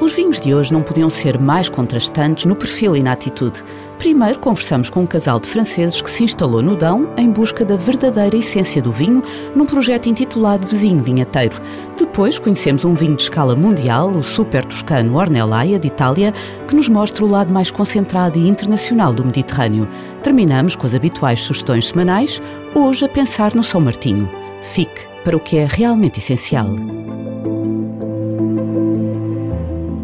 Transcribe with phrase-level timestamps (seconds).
[0.00, 3.62] Os vinhos de hoje não podiam ser mais contrastantes no perfil e na atitude.
[3.98, 7.76] Primeiro, conversamos com um casal de franceses que se instalou no Dão em busca da
[7.76, 9.22] verdadeira essência do vinho
[9.54, 11.60] num projeto intitulado Vizinho Vinhateiro.
[11.96, 16.32] Depois, conhecemos um vinho de escala mundial, o Super Toscano Ornellaia, de Itália,
[16.66, 19.88] que nos mostra o lado mais concentrado e internacional do Mediterrâneo.
[20.22, 22.42] Terminamos com as habituais sugestões semanais,
[22.74, 24.28] hoje a pensar no São Martinho.
[24.62, 26.66] Fique para o que é realmente essencial.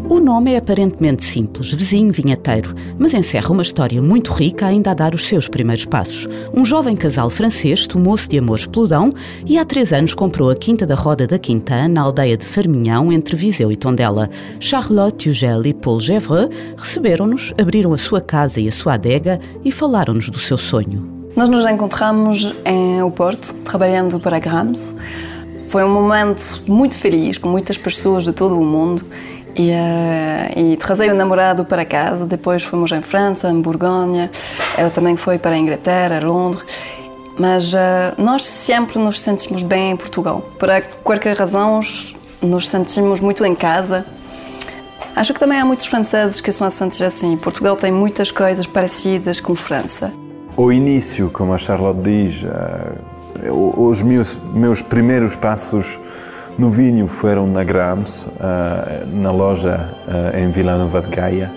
[0.09, 4.95] O nome é aparentemente simples, vizinho vinheteiro, mas encerra uma história muito rica ainda a
[4.95, 6.27] dar os seus primeiros passos.
[6.51, 9.13] Um jovem casal francês tomou-se de amores peludão
[9.45, 13.11] e há três anos comprou a Quinta da Roda da Quinta, na aldeia de Farminhão,
[13.11, 14.31] entre Viseu e Tondela.
[14.59, 19.71] Charlotte Ugel e Paul Gevreux receberam-nos, abriram a sua casa e a sua adega e
[19.71, 21.07] falaram-nos do seu sonho.
[21.35, 24.91] Nós nos encontramos em o Porto, trabalhando para a Grams.
[25.67, 29.05] Foi um momento muito feliz, com muitas pessoas de todo o mundo
[29.59, 32.25] e, uh, e trazei o namorado para casa.
[32.25, 34.31] Depois fomos em França, em Borgonha.
[34.77, 36.63] Eu também fui para a Inglaterra, Londres.
[37.37, 37.77] Mas uh,
[38.17, 40.49] nós sempre nos sentimos bem em Portugal.
[40.57, 40.69] Por
[41.03, 41.81] qualquer razão,
[42.41, 44.05] nos sentimos muito em casa.
[45.13, 47.35] Acho que também há muitos franceses que são a sentir assim.
[47.35, 50.13] Portugal tem muitas coisas parecidas com França.
[50.55, 55.99] O início, como a Charlotte diz, uh, os meus, meus primeiros passos
[56.59, 61.53] no vinho foram na Grams, uh, na loja uh, em Vila Nova de Gaia.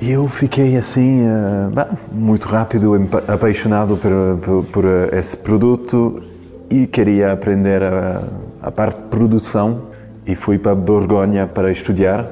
[0.00, 2.94] E eu fiquei assim, uh, bah, muito rápido
[3.28, 6.22] apaixonado por, por, por, esse produto
[6.70, 8.22] e queria aprender a,
[8.62, 9.82] a, parte de produção.
[10.26, 12.26] E fui para Borgonha para estudar,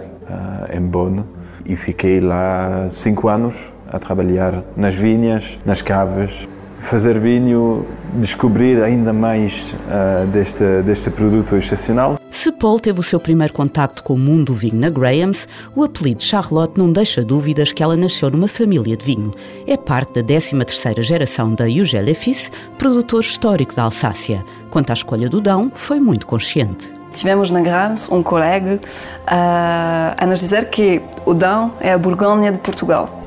[0.71, 1.25] em Bonn.
[1.65, 6.47] E fiquei lá cinco anos a trabalhar nas vinhas, nas caves,
[6.79, 12.19] fazer vinho, descobrir ainda mais uh, deste, deste produto excepcional.
[12.31, 15.83] Se Paul teve o seu primeiro contacto com o mundo do vinho na Grahams, o
[15.83, 19.31] apelido Charlotte não deixa dúvidas que ela nasceu numa família de vinho.
[19.67, 24.45] É parte da 13ª geração da Eugèle Fils, produtor histórico da Alsácia.
[24.71, 26.93] Quanto à escolha do Dão, foi muito consciente.
[27.13, 28.79] Tivemos na Grahams um colega
[29.23, 33.23] uh, a nos dizer que o Dão é a Borgonha de Portugal.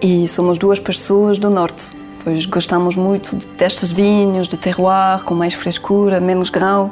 [0.00, 5.54] E somos duas pessoas do norte pois gostamos muito destes vinhos, de terroir, com mais
[5.54, 6.90] frescura, menos grão.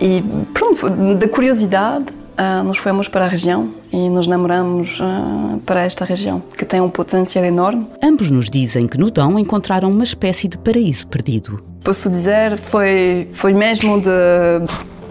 [0.00, 0.22] E
[0.52, 2.06] pronto, da curiosidade,
[2.38, 6.80] uh, nos fomos para a região e nos namoramos uh, para esta região, que tem
[6.80, 7.86] um potencial enorme.
[8.02, 11.62] Ambos nos dizem que no Dão encontraram uma espécie de paraíso perdido.
[11.82, 14.10] Posso dizer, foi, foi mesmo de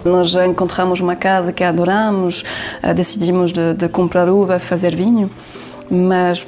[0.04, 2.44] nós encontramos uma casa que adoramos,
[2.84, 5.30] uh, decidimos de, de, comprar uva, fazer vinho,
[5.90, 6.46] mas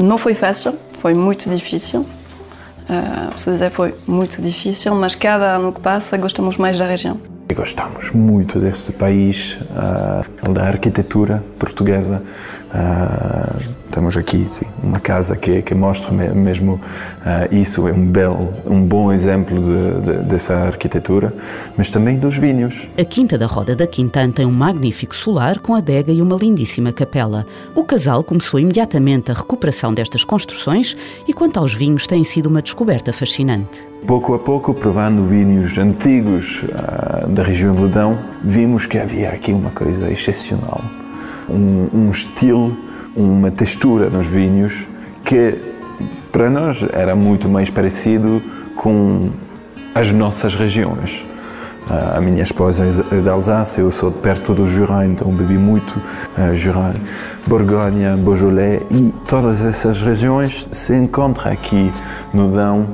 [0.00, 0.74] não foi fácil,
[1.04, 2.00] foi muito difícil.
[2.00, 7.20] Uh, preciso dizer, foi muito difícil, mas cada ano que passa gostamos mais da região.
[7.54, 12.22] Gostamos muito deste país, uh, da arquitetura portuguesa.
[12.70, 18.52] Uh, temos aqui sim, uma casa que, que mostra mesmo uh, isso, é um belo,
[18.66, 21.32] um bom exemplo de, de, dessa arquitetura,
[21.76, 22.88] mas também dos vinhos.
[22.98, 26.92] A Quinta da Roda da Quintan tem um magnífico solar com adega e uma lindíssima
[26.92, 27.46] capela.
[27.72, 30.96] O casal começou imediatamente a recuperação destas construções
[31.28, 33.86] e quanto aos vinhos tem sido uma descoberta fascinante.
[34.04, 39.52] Pouco a pouco, provando vinhos antigos uh, da região do Dão, vimos que havia aqui
[39.52, 40.82] uma coisa excepcional,
[41.48, 42.76] um, um estilo
[43.16, 44.86] uma textura nos vinhos
[45.24, 45.58] que
[46.32, 48.42] para nós era muito mais parecido
[48.76, 49.30] com
[49.94, 51.24] as nossas regiões.
[51.88, 55.98] A minha esposa é de Alsácia, eu sou de perto do Jura, então bebi muito
[55.98, 56.94] uh, Jura,
[57.46, 61.92] Borgonha, Beaujolais e todas essas regiões se encontram aqui
[62.32, 62.86] no Dão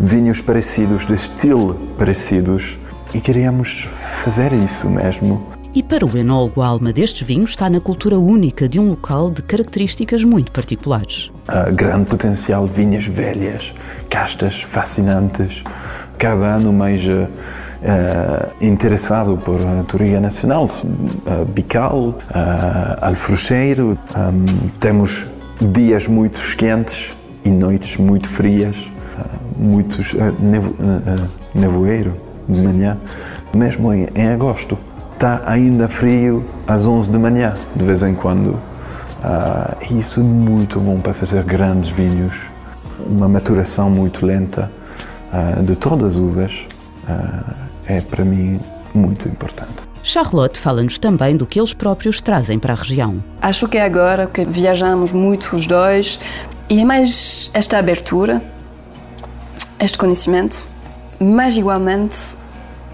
[0.00, 2.78] vinhos parecidos, de estilo parecidos
[3.12, 3.86] e queríamos
[4.22, 5.57] fazer isso mesmo.
[5.74, 9.30] E para o enólogo, a alma destes vinhos está na cultura única de um local
[9.30, 11.30] de características muito particulares.
[11.48, 13.74] Uh, grande potencial, vinhas velhas,
[14.08, 15.62] castas fascinantes,
[16.16, 17.28] cada ano mais uh,
[18.62, 22.14] interessado por a Toria Nacional, uh, Bical, uh,
[23.02, 23.98] Alfrocheiro.
[24.16, 25.26] Um, temos
[25.60, 28.90] dias muito quentes e noites muito frias,
[29.56, 30.74] muitos nevo,
[31.54, 32.14] nevoeiro
[32.48, 32.98] de manhã,
[33.52, 34.78] mesmo em, em agosto
[35.18, 38.50] está ainda frio às 11 de manhã, de vez em quando.
[38.50, 42.36] Uh, isso é muito bom para fazer grandes vinhos,
[43.04, 44.70] uma maturação muito lenta
[45.32, 46.68] uh, de todas as uvas
[47.08, 47.52] uh,
[47.86, 48.60] é para mim
[48.94, 49.88] muito importante.
[50.04, 53.22] Charlotte fala-nos também do que eles próprios trazem para a região.
[53.42, 56.20] Acho que é agora que viajamos muito os dois
[56.70, 58.40] e é mais esta abertura,
[59.80, 60.64] este conhecimento,
[61.18, 62.36] mas igualmente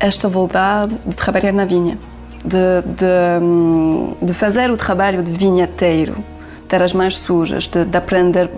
[0.00, 1.98] esta vontade de trabalhar na vinha,
[2.44, 6.22] de, de, de fazer o trabalho de vinheteiro,
[6.68, 8.50] ter as mãos sujas, de, de aprender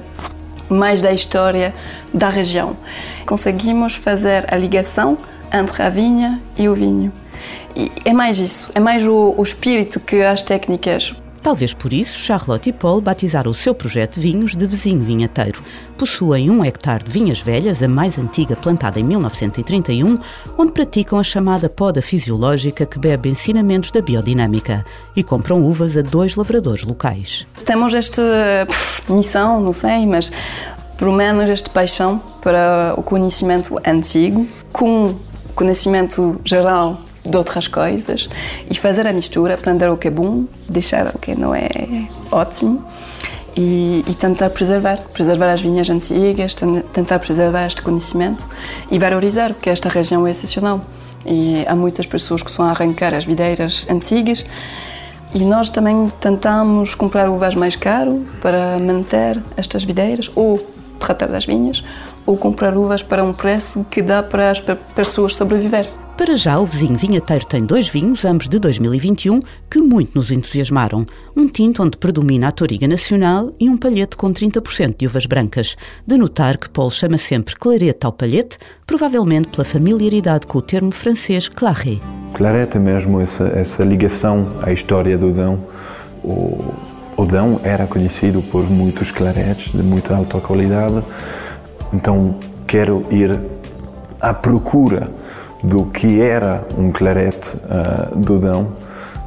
[0.69, 1.73] mais da história
[2.13, 2.77] da região.
[3.25, 5.19] Conseguimos fazer a ligação
[5.53, 7.13] entre a vinha e o vinho.
[7.75, 11.15] E é mais isso, é mais o, o espírito que as técnicas.
[11.47, 15.63] Talvez por isso, Charlotte e Paul batizaram o seu projeto de vinhos de vizinho vinheteiro.
[15.97, 20.19] Possuem um hectare de vinhas velhas, a mais antiga plantada em 1931,
[20.59, 24.85] onde praticam a chamada poda fisiológica que bebe ensinamentos da biodinâmica
[25.15, 27.47] e compram uvas a dois lavradores locais.
[27.65, 28.67] Temos esta
[29.09, 30.33] missão, não sei, mas
[30.99, 35.15] pelo menos esta paixão para o conhecimento antigo, com
[35.55, 38.29] conhecimento geral de outras coisas
[38.71, 41.71] e fazer a mistura, aprender o que é bom, deixar o que não é
[42.31, 42.85] ótimo
[43.57, 48.47] e, e tentar preservar, preservar as vinhas antigas, tentar preservar este conhecimento
[48.91, 50.83] e valorizar, porque esta região é excepcional.
[51.25, 54.45] E há muitas pessoas que estão a arrancar as videiras antigas
[55.35, 60.59] e nós também tentamos comprar uvas mais caro para manter estas videiras ou
[61.01, 61.83] tratar das vinhas
[62.25, 64.61] ou comprar uvas para um preço que dá para as
[64.95, 66.06] pessoas sobreviver.
[66.17, 69.39] Para já, o vizinho vinheteiro tem dois vinhos, ambos de 2021,
[69.71, 71.05] que muito nos entusiasmaram.
[71.37, 75.77] Um tinto onde predomina a Toriga Nacional e um palhete com 30% de uvas brancas.
[76.07, 80.91] De notar que Paul chama sempre clarete ao palhete, provavelmente pela familiaridade com o termo
[80.91, 82.01] francês claret.
[82.33, 85.67] Clarete é mesmo essa, essa ligação à história do Dão.
[86.25, 86.73] O,
[87.15, 91.05] o Dão era conhecido por muitos claretes de muita alta qualidade,
[91.93, 92.37] então
[92.67, 93.39] quero ir
[94.19, 95.11] à procura
[95.63, 98.73] do que era um clarete uh, do Dão,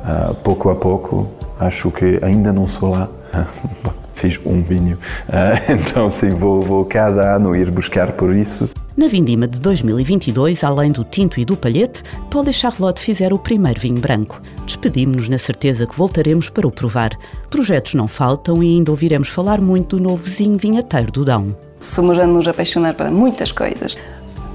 [0.03, 1.27] uh, pouco a pouco.
[1.59, 3.09] Acho que ainda não sou lá.
[4.13, 4.97] Fiz um vinho,
[5.29, 8.69] uh, então sim, vou, vou cada ano ir buscar por isso.
[8.99, 13.39] Na vindima de 2022, além do tinto e do palhete, Paul e Charlotte fizeram o
[13.39, 14.41] primeiro vinho branco.
[14.65, 17.11] Despedimos-nos na certeza que voltaremos para o provar.
[17.49, 21.55] Projetos não faltam e ainda ouviremos falar muito do novo vizinho vinheteiro do Dão.
[21.79, 23.97] Somos a nos apaixonar para muitas coisas.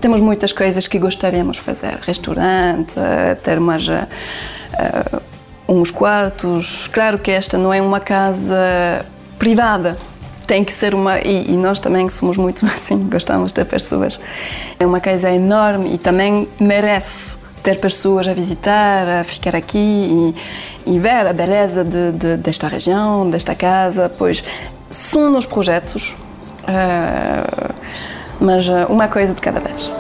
[0.04, 1.98] Temos muitas coisas que gostaríamos fazer.
[2.02, 2.94] Restaurante,
[3.42, 5.22] ter mais uh,
[5.66, 6.88] uns quartos.
[6.88, 9.02] Claro que esta não é uma casa
[9.38, 9.96] privada.
[10.46, 11.20] Tem que ser uma.
[11.20, 14.20] E, e nós também somos muito assim, gostamos de ter pessoas.
[14.78, 20.34] É uma casa enorme e também merece ter pessoas a visitar, a ficar aqui
[20.86, 24.44] e, e ver a beleza de, de, desta região, desta casa, pois
[24.90, 26.14] são nos projetos.
[26.64, 27.72] Uh,
[28.44, 29.90] mas uh, uma coisa de cada vez.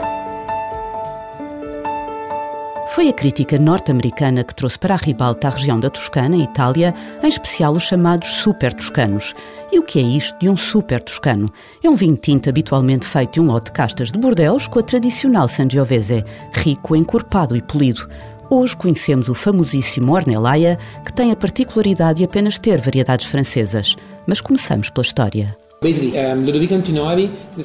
[2.94, 7.26] Foi a crítica norte-americana que trouxe para a ribalta a região da Toscana, Itália, em
[7.26, 9.34] especial os chamados super toscanos.
[9.72, 11.52] E o que é isto de um super toscano?
[11.82, 14.82] É um vinho tinto habitualmente feito de um lote de castas de Bordeaux com a
[14.82, 18.08] tradicional Sangiovese, rico, encorpado e polido.
[18.48, 23.96] Hoje conhecemos o famosíssimo Ornellaia, que tem a particularidade de apenas ter variedades francesas.
[24.24, 25.63] Mas começamos pela história.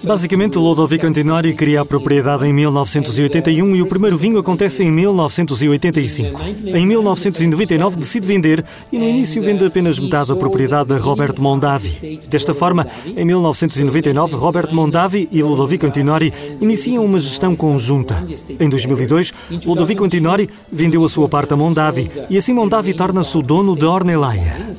[0.03, 6.41] Basicamente, Ludovico Antinori cria a propriedade em 1981 e o primeiro vinho acontece em 1985.
[6.65, 12.19] Em 1999 decide vender e no início vende apenas metade da propriedade a Roberto Mondavi.
[12.27, 18.23] Desta forma, em 1999, Roberto Mondavi e Ludovico Antinori iniciam uma gestão conjunta.
[18.59, 19.33] Em 2002,
[19.65, 23.85] Ludovico Antinori vendeu a sua parte a Mondavi e assim Mondavi torna-se o dono de
[23.85, 24.69] Ornellaia.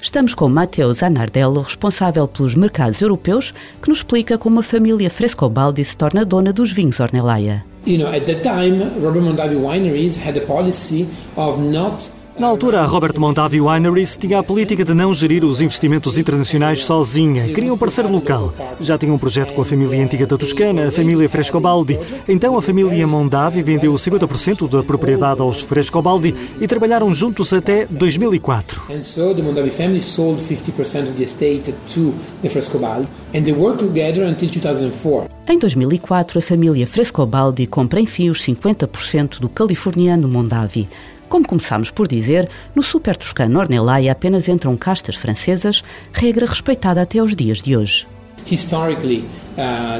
[0.00, 5.84] Estamos com Matteo Zanardello, responsável pelos mercados europeus, que nos explica como a família Frescobaldi
[5.84, 7.64] se torna dona dos vinhos Ornellaia.
[7.86, 12.80] You know, at that time, Robert Mondavi Wineries had a policy of not na altura,
[12.80, 17.52] a Robert Mondavi Wineries tinha a política de não gerir os investimentos internacionais sozinha.
[17.52, 18.52] Queriam um parceiro local.
[18.80, 21.98] Já tinham um projeto com a família antiga da Toscana, a família Frescobaldi.
[22.28, 28.82] Então a família Mondavi vendeu 50% da propriedade aos Frescobaldi e trabalharam juntos até 2004.
[28.90, 33.52] And so the Mondavi family sold 50% of the estate to the Frescobaldi and they
[33.52, 35.28] worked together until 2004.
[35.46, 40.88] Em 2004, a família Frescobaldi compra em fios 50% do californiano Mondavi.
[41.30, 47.22] Como começámos por dizer, no super toscano Ornellaia apenas entram castas francesas, regra respeitada até
[47.22, 48.08] os dias de hoje.
[48.50, 49.24] Historically,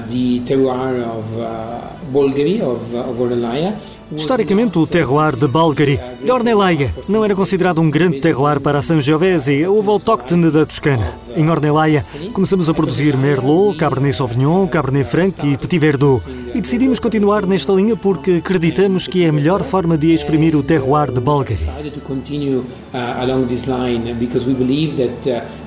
[0.09, 4.01] the terroir of uh, Bulgari, of, uh, of.
[4.17, 8.83] Historicamente, o terroir de Bulgari, de Ornellaia, não era considerado um grande terroir para a
[8.83, 11.15] Sangiovese, o autóctone da Toscana.
[11.37, 16.25] Em Ornellaia, começamos a produzir Merlot, Cabernet Sauvignon, Cabernet Franc e Petit Verdot.
[16.53, 20.63] E decidimos continuar nesta linha porque acreditamos que é a melhor forma de exprimir o
[20.63, 21.59] terroir de Bulgari.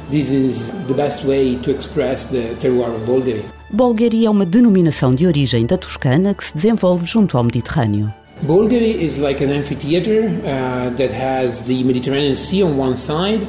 [0.10, 3.42] This is the best way to express the terroir of Bulgari.
[3.76, 8.14] Bulgari é uma denominação de origem da Toscana que se desenvolve junto ao Mediterrâneo.
[8.44, 13.48] Bulgari is like an amphitheater uh, that has the Mediterranean Sea on one side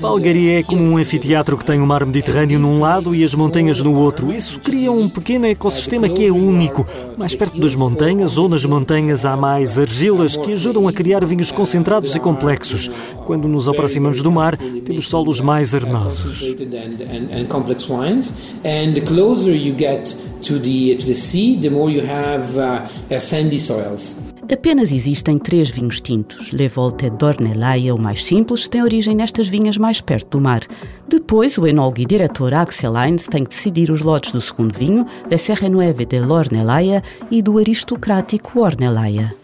[0.00, 3.82] Bulgaria é como um anfiteatro que tem o mar Mediterrâneo num lado e as montanhas
[3.82, 4.32] no outro.
[4.32, 6.86] Isso cria um pequeno ecossistema que é único.
[7.16, 11.52] Mais perto das montanhas ou nas montanhas há mais argilas que ajudam a criar vinhos
[11.52, 12.90] concentrados e complexos.
[13.26, 16.54] Quando nos aproximamos do mar, temos solos mais arenosos.
[20.42, 24.16] to the to the sea, the more you have uh, sandy soils.
[24.52, 26.50] Apenas existem três vinhos tintos.
[26.50, 30.62] Le Volte d'Ornellaia, o mais simples, tem origem nestas vinhas mais perto do mar.
[31.08, 35.06] Depois, o enólogo e diretor Axel Heinz tem que decidir os lotes do segundo vinho,
[35.28, 39.39] da Serra Nueve de l'Ornellaia e do aristocrático Ornellaia.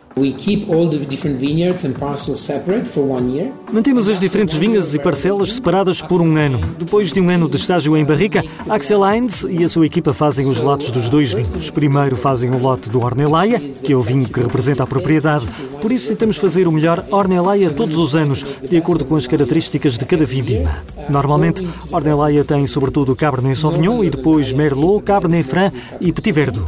[3.71, 6.75] Mantemos as diferentes vinhas e parcelas separadas por um ano.
[6.79, 10.47] Depois de um ano de estágio em barrica, Axel Heinz e a sua equipa fazem
[10.47, 11.69] os lotes dos dois vinhos.
[11.69, 15.47] Primeiro fazem o lote do Ornellaia, que é o vinho que representa a propriedade.
[15.83, 19.99] Por isso tentamos fazer o melhor Ornellaia todos os anos, de acordo com as características
[19.99, 20.83] de cada vindima.
[21.11, 26.67] Normalmente, Ornellaia tem sobretudo Cabernet Sauvignon e depois Merlot, Cabernet Franc e Petit Verdot.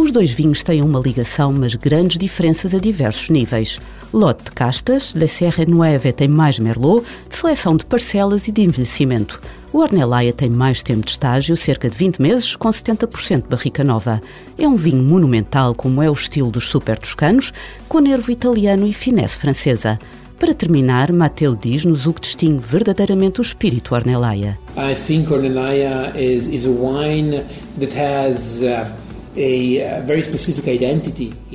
[0.00, 3.78] Os dois vinhos têm uma ligação, mas grandes diferenças a diversos níveis.
[4.14, 8.62] Lote de castas, La Serra Nueve tem mais Merlot, de seleção de parcelas e de
[8.62, 9.38] envelhecimento.
[9.70, 13.84] O Ornellaia tem mais tempo de estágio, cerca de 20 meses, com 70% de barrica
[13.84, 14.22] nova.
[14.56, 17.52] É um vinho monumental, como é o estilo dos super toscanos,
[17.86, 19.98] com nervo italiano e finesse francesa.
[20.38, 24.58] Para terminar, Mateu diz-nos o que distingue verdadeiramente o espírito Ornellaia.
[24.78, 27.44] I think Ornellaia is, is a wine
[27.78, 28.90] that has uh...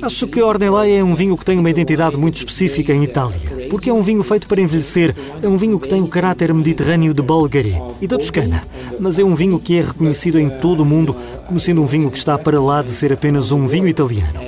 [0.02, 3.36] Acho que Ornellaia é um vinho que tem uma identidade muito específica em Itália,
[3.68, 7.12] porque é um vinho feito para envelhecer, é um vinho que tem o caráter mediterrâneo
[7.12, 8.62] de Bulgari e da Toscana,
[8.98, 11.14] mas é um vinho que é reconhecido em todo o mundo
[11.46, 14.40] como sendo um vinho que está para lá de ser apenas um vinho italiano.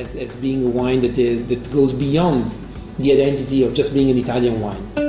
[2.99, 5.08] the identity of just being an Italian wine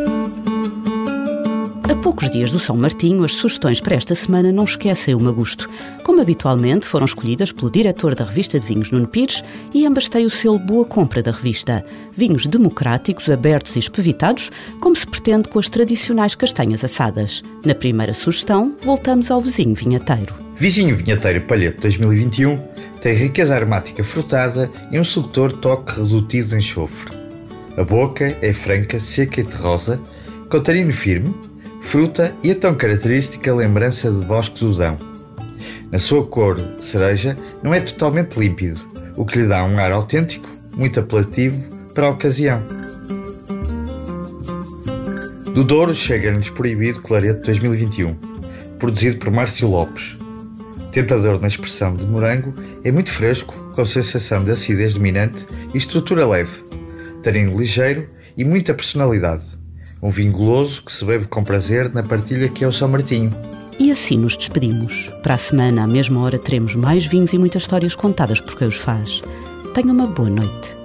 [2.09, 5.69] poucos dias do São Martinho, as sugestões para esta semana não esquecem o Magusto.
[6.03, 10.25] Como habitualmente, foram escolhidas pelo diretor da revista de vinhos, Nuno Pires, e ambas têm
[10.25, 11.85] o selo Boa Compra da revista.
[12.11, 14.49] Vinhos democráticos, abertos e espevitados,
[14.81, 17.43] como se pretende com as tradicionais castanhas assadas.
[17.63, 20.33] Na primeira sugestão, voltamos ao vizinho vinheteiro.
[20.55, 22.57] Vizinho Vinheteiro Palhete 2021
[23.03, 27.15] tem riqueza aromática frutada e um sedutor toque redutivo de enxofre.
[27.77, 30.01] A boca é franca, seca e terrosa,
[30.49, 31.48] com tarino firme,
[31.81, 34.97] fruta e a tão característica lembrança de bosque do Dão.
[35.91, 38.79] Na sua cor cereja, não é totalmente límpido,
[39.15, 41.57] o que lhe dá um ar autêntico, muito apelativo
[41.93, 42.61] para a ocasião.
[45.53, 48.15] Do Douro chega-nos Proibido Clarete 2021,
[48.77, 50.17] produzido por Márcio Lopes.
[50.93, 56.25] Tentador na expressão de morango, é muito fresco, com sensação de acidez dominante e estrutura
[56.25, 56.63] leve,
[57.23, 58.07] tarino ligeiro
[58.37, 59.58] e muita personalidade.
[60.01, 63.35] Um vinho goloso que se bebe com prazer na partilha que é o São Martinho.
[63.77, 65.09] E assim nos despedimos.
[65.21, 68.67] Para a semana, à mesma hora, teremos mais vinhos e muitas histórias contadas por quem
[68.67, 69.21] os faz.
[69.73, 70.77] Tenha uma boa noite.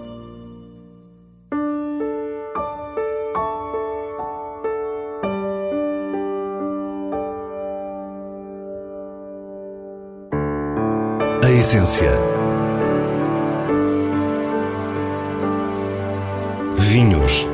[11.42, 12.10] A essência.
[16.76, 17.53] Vinhos